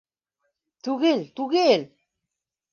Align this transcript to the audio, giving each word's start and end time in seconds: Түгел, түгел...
Түгел, 0.87 1.23
түгел... 1.41 1.87